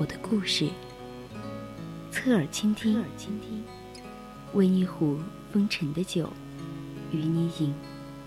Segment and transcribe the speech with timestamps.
[0.00, 0.68] 我的故事，
[2.12, 3.64] 侧耳倾听，侧耳倾听，
[4.52, 5.18] 温一壶
[5.52, 6.32] 风尘的酒，
[7.10, 7.74] 与你饮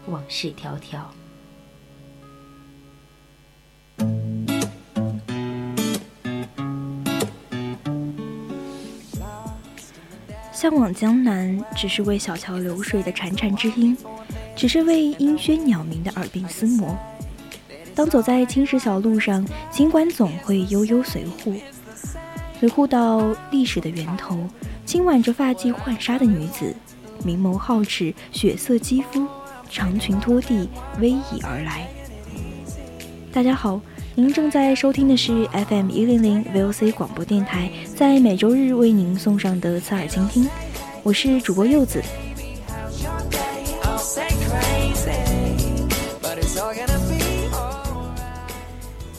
[0.08, 1.06] 往事迢迢。
[10.52, 13.98] 向往江南，只是为小桥流水的潺潺之音，
[14.58, 16.98] 只是为音轩鸟鸣的耳鬓厮磨。
[17.94, 21.56] 当走在青石小路上，尽管总会悠悠随护，
[22.60, 24.38] 随护到历史的源头。
[24.84, 26.76] 轻挽着发髻浣纱的女子，
[27.24, 29.26] 明眸皓齿，血色肌肤，
[29.70, 30.68] 长裙拖地，
[31.00, 31.88] 逶迤而来。
[33.32, 33.80] 大家好，
[34.16, 40.50] 您正在收听的是 FM 一零零 VOC 广播电台，在每周日为您送上的侧耳倾听，
[41.04, 42.04] 我是主播柚子。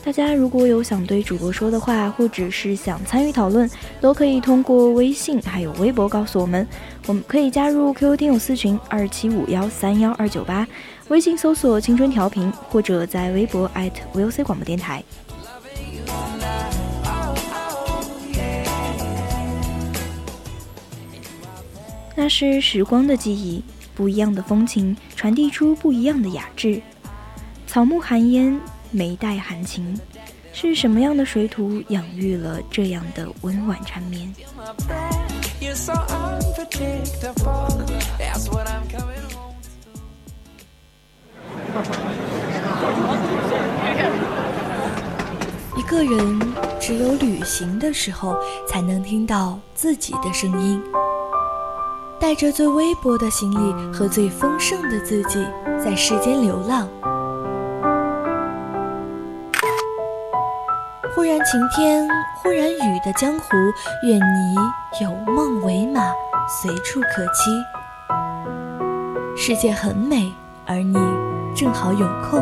[0.04, 6.66] 大家如果有想对主播说的话，或者是想参与讨论，都可以通过微信还有微博告诉我们。
[7.06, 10.66] 我们可以加入 QQ 听友私群二七五幺三幺二九八，
[11.06, 15.02] 微信搜索“青春调频”，或者在微博艾特 @VOC 广播电台。
[22.16, 23.62] 那是时光的记忆，
[23.94, 26.82] 不一样的风情，传递出不一样的雅致。
[27.68, 28.60] 草木寒烟。
[28.92, 29.98] 眉黛含情，
[30.52, 34.30] 是什么样的水土养育了这样的温婉缠绵？
[45.74, 46.40] 一个人
[46.78, 48.36] 只有旅行的时候，
[48.68, 50.82] 才能听到自己的声音，
[52.20, 55.42] 带着最微薄的行李和最丰盛的自己，
[55.82, 56.86] 在世间流浪。
[61.14, 63.44] 忽然晴天，忽然雨的江湖，
[64.02, 64.54] 愿你
[65.04, 66.10] 有梦为马，
[66.48, 67.62] 随处可栖。
[69.36, 70.32] 世界很美，
[70.66, 70.96] 而你
[71.54, 72.40] 正好有空。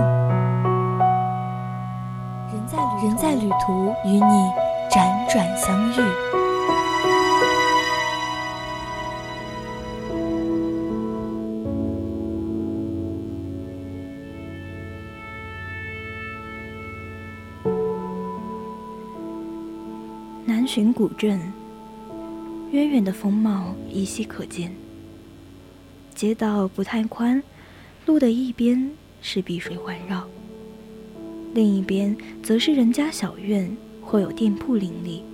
[2.53, 4.51] 人在人在旅途，与你
[4.89, 6.40] 辗转相遇。
[20.61, 21.41] 南浔古镇，
[22.71, 24.71] 远远的风貌依稀可见。
[26.15, 27.43] 街道不太宽，
[28.05, 28.91] 路的一边
[29.23, 30.29] 是碧水环绕，
[31.55, 35.25] 另一边则是人家小院或有店铺林立。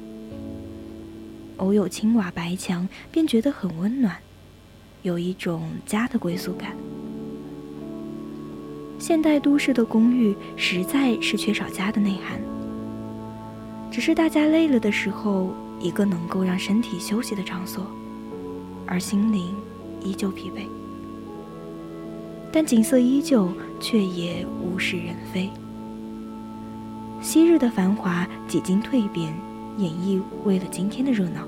[1.56, 4.16] 偶有青瓦白墙，便觉得很温暖，
[5.02, 6.70] 有一种家的归宿感。
[9.00, 12.40] 现代都市的公寓实在是缺少家的内涵。
[13.90, 17.86] 只是大家累了的时候，一个能够让身体休息的场所，
[18.86, 19.54] 而心灵
[20.02, 20.66] 依旧疲惫。
[22.52, 23.48] 但景色依旧，
[23.80, 25.50] 却也物是人非。
[27.20, 29.34] 昔日的繁华几经蜕变，
[29.78, 31.46] 演绎为了今天的热闹。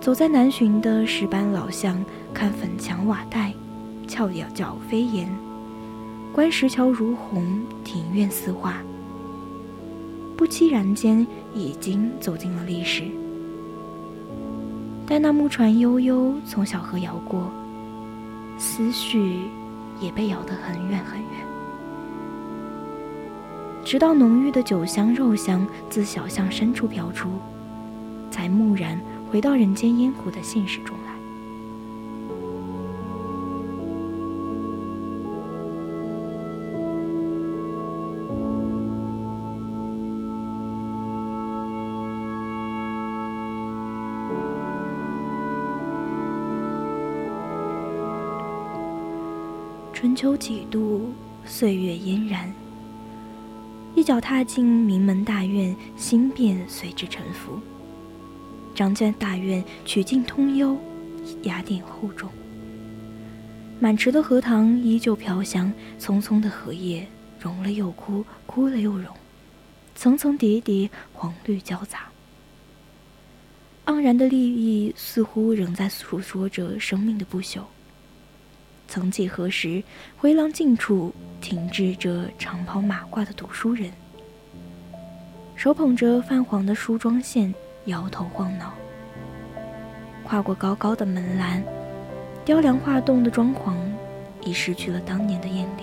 [0.00, 3.52] 走在南浔的石板老巷，看粉墙瓦带，
[4.06, 5.28] 翘角飞檐，
[6.32, 8.82] 观石桥如虹，庭院似画。
[10.44, 13.04] 不期然间，已经走进了历史。
[15.06, 17.50] 待那木船悠悠从小河摇过，
[18.58, 19.38] 思绪
[19.98, 21.28] 也被摇得很远很远。
[23.86, 27.30] 直到浓郁的酒香肉香自小巷深处飘出，
[28.30, 29.00] 才蓦然
[29.32, 30.94] 回到人间烟火的现实中。
[50.04, 51.14] 春秋几度，
[51.46, 52.52] 岁月嫣然。
[53.94, 57.58] 一脚踏进名门大院，心便随之沉浮。
[58.74, 60.76] 张家大院曲径通幽，
[61.44, 62.28] 雅典厚重。
[63.80, 67.08] 满池的荷塘依旧飘香，匆匆的荷叶，
[67.40, 69.06] 融了又枯，枯了又融，
[69.94, 72.00] 层层叠叠，黄绿交杂。
[73.86, 77.62] 盎然的绿意似乎仍在诉说着生命的不朽。
[78.94, 79.82] 曾几何时，
[80.16, 83.90] 回廊近处停滞着长袍马褂的读书人，
[85.56, 87.52] 手捧着泛黄的梳妆线，
[87.86, 88.72] 摇头晃脑。
[90.22, 91.60] 跨过高高的门栏，
[92.44, 93.74] 雕梁画栋的装潢
[94.42, 95.82] 已失去了当年的艳丽，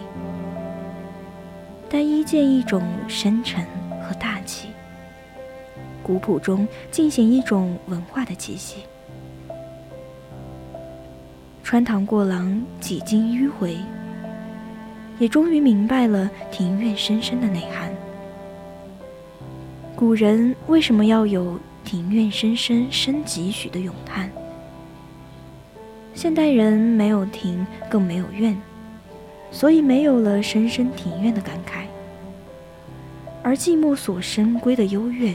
[1.90, 3.66] 但依见一种深沉
[4.08, 4.69] 和大气。
[6.02, 8.86] 古朴中尽显一种文化的气息。
[11.71, 13.77] 穿堂过廊，几经迂回，
[15.19, 17.89] 也终于明白了庭院深深的内涵。
[19.95, 24.29] 古人为什么要有“庭院深深深几许”的咏叹？
[26.13, 28.53] 现代人没有庭，更没有院，
[29.50, 31.85] 所以没有了深深庭院的感慨，
[33.41, 35.33] 而寂寞所深闺的幽怨。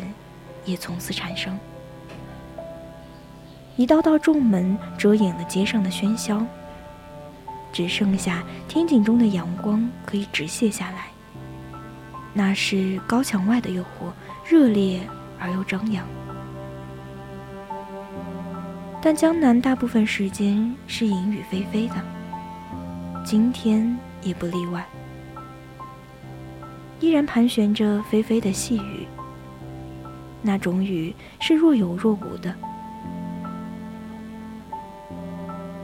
[0.67, 1.59] 也从此产生。
[3.77, 6.43] 一道道重门遮掩了街上的喧嚣，
[7.73, 11.09] 只剩下天井中的阳光可以直泻下来。
[12.33, 14.11] 那是高墙外的诱惑，
[14.49, 15.01] 热烈
[15.39, 16.07] 而又张扬。
[19.03, 21.95] 但江南大部分时间是阴雨霏霏的，
[23.25, 24.85] 今天也不例外，
[26.99, 29.07] 依然盘旋着霏霏的细雨。
[30.41, 32.55] 那种雨是若有若无的。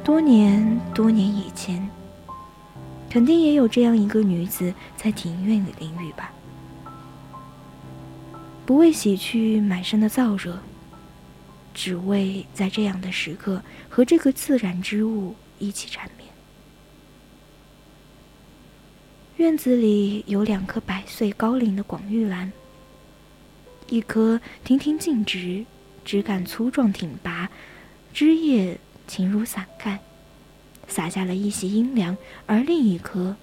[0.04, 1.88] 多年多年以前，
[3.08, 6.32] 肯定也有这样一个女子在庭院里淋雨吧，
[8.66, 10.58] 不为洗去满身的燥热，
[11.72, 16.28] 只为在这样的时刻和这个自然之物一起缠绵。
[19.36, 22.52] 院子里有两棵百岁高龄的广玉兰。
[23.88, 25.64] 一棵亭亭净植，
[26.04, 27.48] 枝干粗壮挺拔，
[28.12, 28.78] 枝叶
[29.12, 29.98] 轻如伞盖，
[30.88, 32.16] 洒下了一袭阴凉；
[32.46, 33.36] 而另一颗，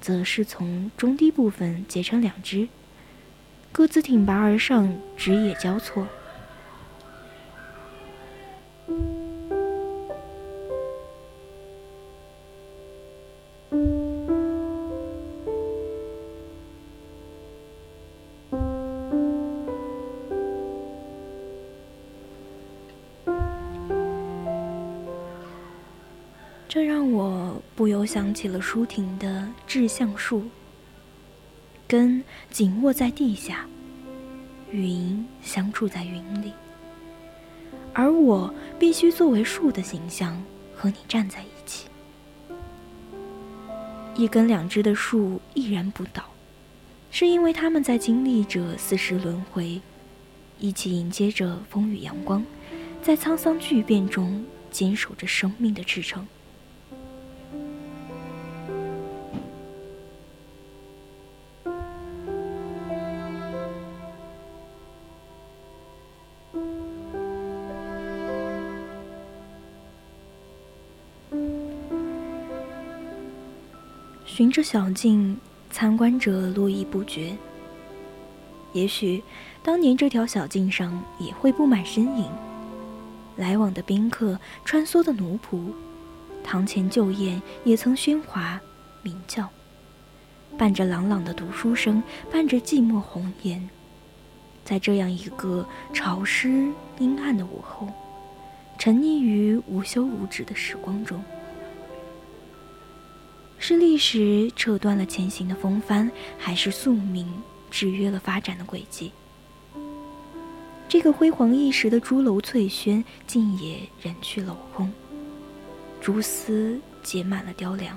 [0.00, 2.66] 则是从中低部分结成两枝，
[3.70, 6.08] 各自挺拔而上，枝叶交错。
[26.74, 30.42] 这让我不由想起了舒婷的志向树，
[31.86, 33.64] 根紧握在地下，
[34.72, 36.52] 云相触在云里，
[37.92, 40.42] 而我必须作为树的形象
[40.74, 41.86] 和你站在一起。
[44.16, 46.24] 一根两枝的树毅然不倒，
[47.12, 49.80] 是因为他们在经历着四时轮回，
[50.58, 52.44] 一起迎接着风雨阳光，
[53.00, 56.26] 在沧桑巨变中坚守着生命的支撑。
[74.36, 75.38] 循着小径，
[75.70, 77.36] 参观者络绎不绝。
[78.72, 79.22] 也许，
[79.62, 82.28] 当年这条小径上也会布满身影，
[83.36, 85.66] 来往的宾客，穿梭的奴仆，
[86.42, 88.60] 堂前旧宴也曾喧哗
[89.02, 89.48] 鸣叫，
[90.58, 93.70] 伴着朗朗的读书声，伴着寂寞红颜，
[94.64, 96.66] 在这样一个潮湿
[96.98, 97.86] 阴暗的午后，
[98.78, 101.22] 沉溺于无休无止的时光中。
[103.66, 107.26] 是历史扯断了前行的风帆，还是宿命
[107.70, 109.10] 制约了发展的轨迹？
[110.86, 114.92] 这个辉煌一时的朱楼翠轩，竟也人去楼空，
[115.98, 117.96] 蛛丝结满了雕梁。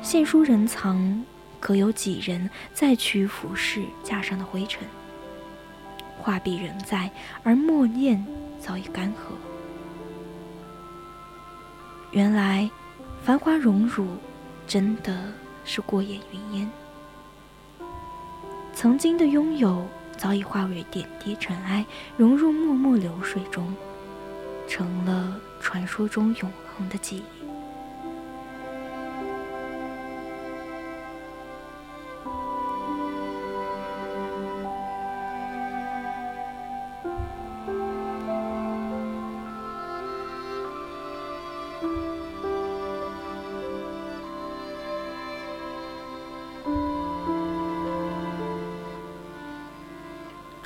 [0.00, 1.22] 现书人藏，
[1.60, 4.82] 可有几人再取俯视架上的灰尘？
[6.18, 7.10] 画笔仍在，
[7.42, 8.26] 而墨砚
[8.58, 9.34] 早已干涸。
[12.10, 12.70] 原来。
[13.24, 14.06] 繁华荣辱，
[14.66, 15.32] 真的
[15.64, 16.70] 是过眼云烟。
[18.72, 21.84] 曾经的拥有，早已化为点滴尘埃，
[22.16, 23.74] 融入默默流水中，
[24.68, 27.35] 成了传说中永恒的记忆。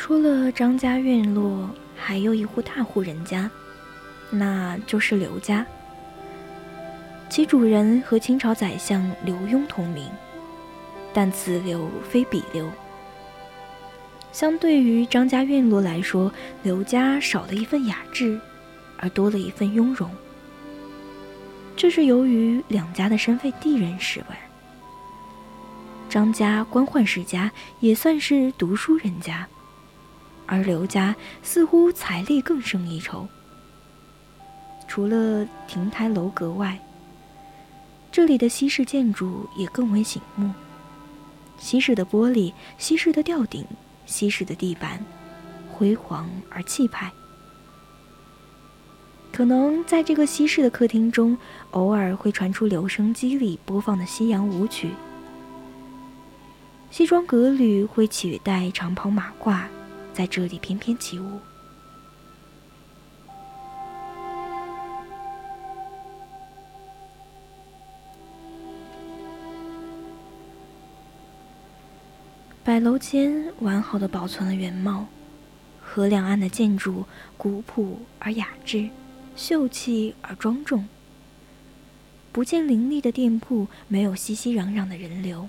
[0.01, 3.51] 除了张家院落，还有一户大户人家，
[4.31, 5.65] 那就是刘家。
[7.29, 10.09] 其主人和清朝宰相刘墉同名，
[11.13, 12.67] 但此刘非彼刘。
[14.33, 18.41] 相对于张家院落来说，刘家少了一份雅致，
[18.97, 20.11] 而多了一份雍容。
[21.77, 24.39] 这是由于两家的身份地人使然。
[26.09, 29.47] 张家官宦世家，也算是读书人家，
[30.51, 31.15] 而刘家
[31.45, 33.29] 似乎财力更胜一筹。
[34.89, 36.77] 除了亭台楼阁外，
[38.11, 40.53] 这里的西式建筑也更为醒目。
[41.57, 43.65] 西式的玻璃，西式的吊顶，
[44.07, 45.05] 西式的地板，
[45.71, 47.13] 辉煌而气派。
[49.31, 51.39] 可能在这个西式的客厅中，
[51.71, 54.91] 偶尔会传出留声机里播放的西洋舞曲。
[56.91, 59.63] 西装革履会取代长袍马褂，
[60.13, 61.41] 在这里翩翩起舞。
[72.63, 75.07] 百楼间完好的保存了原貌，
[75.81, 77.05] 河两岸的建筑
[77.37, 78.89] 古朴而雅致，
[79.35, 80.87] 秀气而庄重。
[82.31, 85.49] 不见林立的店铺，没有熙熙攘攘的人流，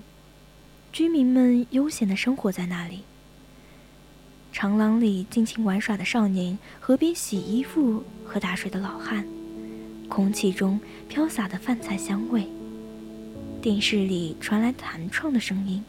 [0.90, 3.04] 居民们悠闲的生活在那里。
[4.52, 9.26] 长廊里尽情玩耍的少年，河边洗衣服和打水的老汉，
[10.10, 10.78] 空气中
[11.08, 12.46] 飘洒的饭菜香味，
[13.62, 15.82] 电视里传来弹唱的声音。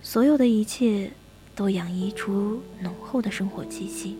[0.00, 1.10] 所有的一切，
[1.56, 4.16] 都洋溢出浓厚的生活气息。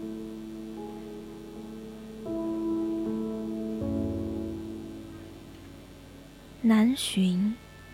[6.60, 7.52] 南浔，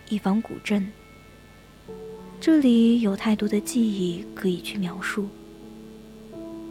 [0.09, 0.91] 一方古镇。
[2.45, 5.27] 这里有太多的记忆可以去描述。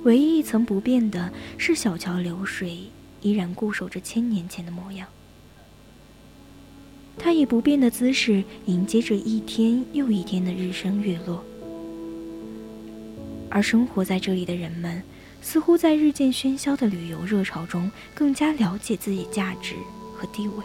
[0.05, 2.79] 唯一一层不变的是小桥流水
[3.23, 5.09] 依然固守着千年前的模样。
[7.19, 11.43] 它以不变的姿势迎接着一天又一天的日升月落，
[13.51, 15.03] 而生活在这里的人们，
[15.43, 19.75] 似乎在日渐喧嚣的旅游热潮中，更加了解自己价值
[20.17, 20.65] 和地位，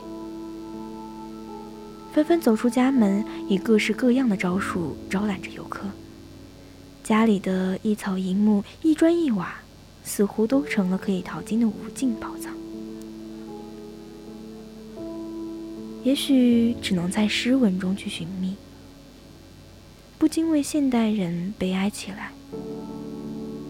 [2.12, 5.82] 纷纷走出家门，以各式各样的招数招揽着游客。
[7.04, 9.56] 家里的一草一木、一砖一瓦，
[10.04, 12.54] 似乎都成了可以淘金的无尽宝藏。
[16.04, 18.56] 也许只能在诗文中去寻觅，
[20.18, 22.32] 不禁为现代人悲哀起来。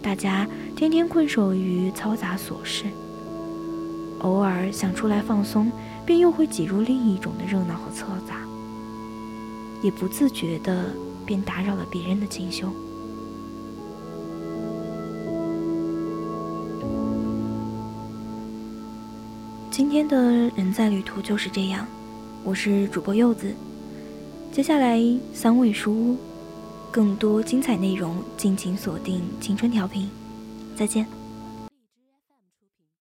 [0.01, 2.86] 大家天天困守于嘈杂琐事，
[4.19, 5.72] 偶尔想出来放松，
[6.10, 8.42] 便又会挤入另一种的热闹和嘈杂，
[9.84, 10.86] 也不自觉的
[11.24, 12.68] 便打扰了别人的清修。
[19.70, 21.86] 今天的人在旅途就是这样。
[22.44, 23.54] 我是主播柚子，
[24.51, 25.00] 接下来
[25.32, 26.18] 三味书屋，
[26.89, 30.10] 更多精彩内容敬请锁定青春调频，
[30.75, 31.19] 再见。